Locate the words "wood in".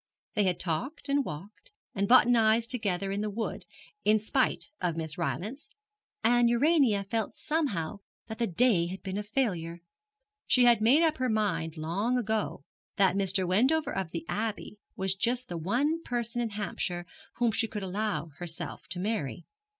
3.29-4.17